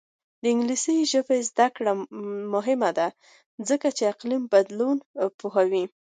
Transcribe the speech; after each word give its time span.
د 0.41 0.43
انګلیسي 0.53 0.97
ژبې 1.11 1.37
زده 1.49 1.67
کړه 1.75 1.91
مهمه 2.53 2.89
ده 2.97 3.07
ځکه 3.69 3.87
چې 3.97 4.03
اقلیم 4.13 4.43
بدلون 4.53 4.97
پوهوي. 5.39 5.85